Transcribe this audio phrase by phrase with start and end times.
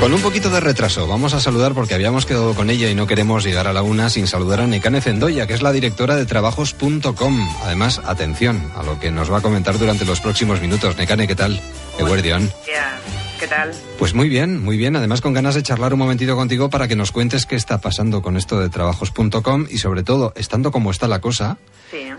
[0.00, 3.06] Con un poquito de retraso, vamos a saludar porque habíamos quedado con ella y no
[3.06, 6.26] queremos llegar a la una sin saludar a Nekane Zendoya, que es la directora de
[6.26, 7.48] trabajos.com.
[7.62, 10.96] Además, atención a lo que nos va a comentar durante los próximos minutos.
[10.98, 11.58] Nekane, ¿qué tal?
[11.98, 12.52] Eguardión.
[13.40, 13.72] ¿Qué tal?
[13.98, 14.94] Pues muy bien, muy bien.
[14.96, 18.20] Además, con ganas de charlar un momentito contigo para que nos cuentes qué está pasando
[18.20, 21.56] con esto de trabajos.com y sobre todo, estando como está la cosa,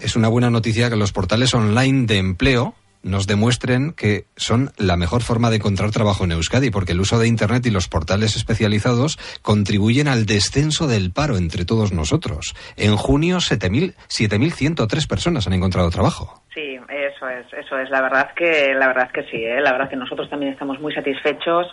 [0.01, 4.97] es una buena noticia que los portales online de empleo nos demuestren que son la
[4.97, 8.35] mejor forma de encontrar trabajo en Euskadi, porque el uso de Internet y los portales
[8.35, 12.55] especializados contribuyen al descenso del paro entre todos nosotros.
[12.75, 16.41] En junio, 7.103 personas han encontrado trabajo.
[16.53, 17.89] Sí, eso es, eso es.
[17.91, 19.61] La verdad que, la verdad que sí, ¿eh?
[19.61, 21.67] la verdad que nosotros también estamos muy satisfechos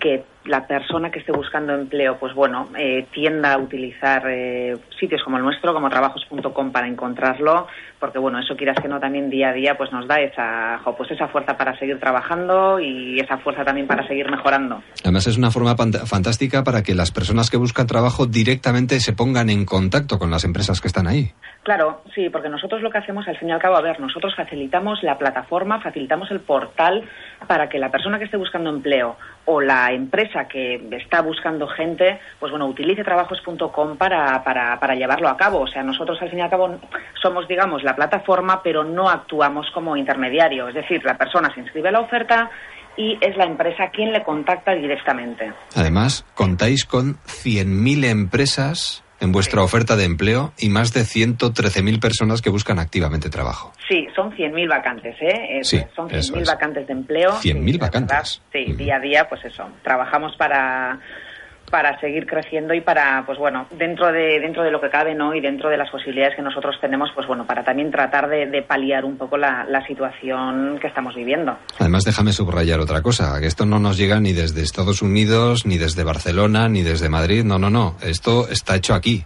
[0.00, 5.22] que la persona que esté buscando empleo, pues bueno, eh, tienda a utilizar eh, sitios
[5.22, 7.66] como el nuestro, como trabajos.com para encontrarlo,
[8.00, 11.10] porque bueno, eso quieras que no también día a día pues nos da esa, pues
[11.10, 14.82] esa fuerza para seguir trabajando y esa fuerza también para seguir mejorando.
[15.02, 19.50] Además es una forma fantástica para que las personas que buscan trabajo directamente se pongan
[19.50, 21.32] en contacto con las empresas que están ahí.
[21.62, 24.34] Claro, sí, porque nosotros lo que hacemos al fin y al cabo, a ver, nosotros
[24.34, 27.04] facilitamos la plataforma, facilitamos el portal
[27.46, 32.20] para que la persona que esté buscando empleo o la empresa que está buscando gente,
[32.38, 35.60] pues bueno, utilice trabajos.com para, para, para llevarlo a cabo.
[35.60, 36.78] O sea, nosotros al fin y al cabo
[37.20, 40.68] somos, digamos, la plataforma, pero no actuamos como intermediario.
[40.68, 42.50] Es decir, la persona se inscribe a la oferta
[42.96, 45.52] y es la empresa quien le contacta directamente.
[45.74, 52.42] Además, contáis con 100.000 empresas en vuestra oferta de empleo y más de 113.000 personas
[52.42, 53.72] que buscan activamente trabajo.
[53.88, 55.60] Sí, son 100.000 vacantes, ¿eh?
[55.62, 57.30] sí, son 100.000 vacantes de empleo.
[57.30, 58.42] 100.000 vacantes.
[58.52, 59.68] sí, día a día, pues eso.
[59.84, 60.98] Trabajamos para
[61.72, 65.34] para seguir creciendo y para, pues bueno, dentro de, dentro de lo que cabe, ¿no?
[65.34, 69.06] Y dentro de las posibilidades que nosotros tenemos, pues bueno, para también tratar de, paliar
[69.06, 71.56] un poco la, situación que estamos viviendo.
[71.78, 75.78] Además, déjame subrayar otra cosa, que esto no nos llega ni desde Estados Unidos, ni
[75.78, 79.24] desde Barcelona, ni desde Madrid, no, no, no, esto está hecho aquí,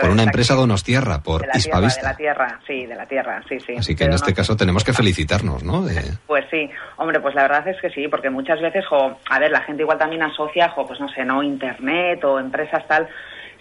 [0.00, 2.00] por una empresa donostiarra, por de Hispavista.
[2.00, 3.74] de la tierra, sí, de la tierra, sí, sí.
[3.76, 5.84] Así que en este caso tenemos que felicitarnos, ¿no?
[6.26, 9.50] Pues sí, hombre, pues la verdad es que sí, porque muchas veces, jo, a ver,
[9.50, 11.42] la gente igual también asocia, jo, pues no sé, ¿no?
[11.42, 11.81] Internet
[12.24, 13.08] o empresas tal,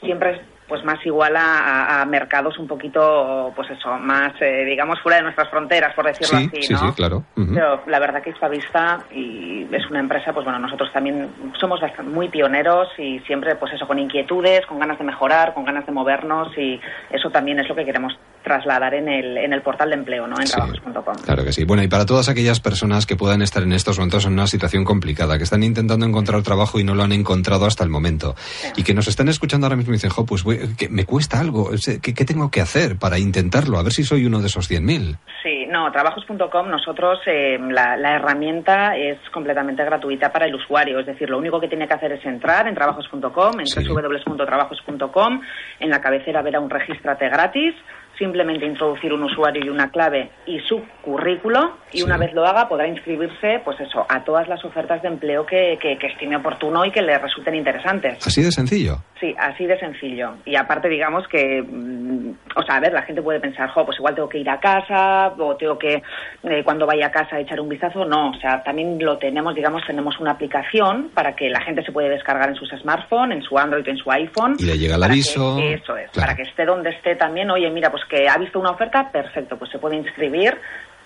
[0.02, 5.18] siempre es pues más igual a, mercados un poquito, pues eso, más, eh, digamos, fuera
[5.18, 6.78] de nuestras fronteras, por decirlo así, ¿no?
[6.80, 7.26] Sí, sí, claro.
[7.36, 12.10] Pero la verdad que Hispavista y es una empresa, pues bueno, nosotros también somos bastante,
[12.10, 15.92] muy pioneros y siempre, pues eso, con inquietudes, con ganas de mejorar, con ganas de
[15.92, 19.96] movernos y eso también es lo que queremos trasladar en el, en el portal de
[19.96, 20.40] empleo, ¿no?
[20.40, 21.16] En trabajos.com.
[21.24, 21.64] Claro que sí.
[21.64, 24.84] Bueno, y para todas aquellas personas que puedan estar en estos momentos en una situación
[24.84, 28.36] complicada, que están intentando encontrar trabajo y no lo han encontrado hasta el momento,
[28.76, 30.44] y que nos están escuchando ahora mismo y dicen, jo, pues
[30.78, 31.72] que me cuesta algo,
[32.02, 33.78] ¿Qué, ¿qué, tengo que hacer para intentarlo?
[33.78, 35.18] A ver si soy uno de esos 100.000.
[35.44, 41.30] Sí, no, trabajos.com, nosotros eh, la, herramienta es completamente gratuita para el usuario, es decir,
[41.30, 43.88] lo único que tiene que hacer es entrar en trabajos.com, en sí.
[43.88, 45.42] www.trabajos.com,
[45.80, 47.74] en la cabecera verá un regístrate gratis,
[48.22, 52.70] simplemente introducir un usuario y una clave y su currículo y una vez lo haga
[52.70, 56.92] podrá inscribirse pues eso a todas las ofertas de empleo que, que, estime oportuno y
[56.92, 58.26] que le resulten interesantes.
[58.26, 58.98] Así de sencillo.
[59.20, 60.36] Sí, así de sencillo.
[60.46, 63.98] Y aparte digamos que, mm, o sea, a ver, la gente puede pensar, jo, pues
[63.98, 66.02] igual tengo que ir a casa o tengo que
[66.44, 68.06] eh, cuando vaya a casa echar un vistazo.
[68.06, 71.92] No, o sea, también lo tenemos, digamos, tenemos una aplicación para que la gente se
[71.92, 74.56] puede descargar en sus smartphones, en su Android, en su iPhone.
[74.60, 75.58] Y le llega el aviso.
[75.60, 78.72] eso es, para que esté donde esté también, oye, mira, pues que ha visto una
[78.72, 80.58] oferta, perfecto, pues se puede inscribir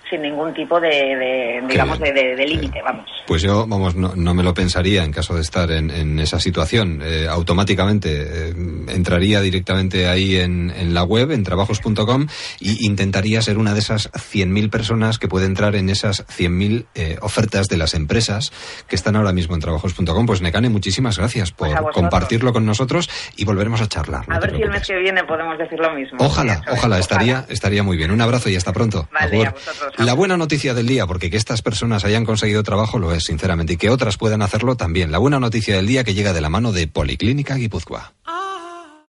[0.10, 3.10] sin ningún tipo de, digamos, de, límite, vamos.
[3.26, 7.02] Pues yo, vamos, no, me lo pensaría en caso de estar en, esa situación.
[7.04, 8.54] Eh, automáticamente eh,
[8.90, 12.28] entraría directamente ahí en, la web, en trabajos.com,
[12.60, 17.18] y intentaría ser una de esas 100.000 personas que puede entrar en esas 100.000 eh,
[17.22, 18.52] ofertas de las empresas
[18.88, 20.26] que están ahora mismo en trabajos.com.
[20.26, 24.26] Pues Necane, muchísimas gracias por pues compartirlo con nosotros y volveremos a charlar.
[24.28, 26.18] a ver si el mes que viene podemos decir lo mismo.
[26.20, 28.12] Ojalá, ojalá, estaría, estaría muy bien.
[28.12, 29.08] Un abrazo y hasta pronto.
[29.12, 29.95] Vale, a vosotros.
[29.98, 33.74] La buena noticia del día, porque que estas personas hayan conseguido trabajo lo es, sinceramente,
[33.74, 35.12] y que otras puedan hacerlo también.
[35.12, 38.14] La buena noticia del día que llega de la mano de Policlínica Guipúzcoa.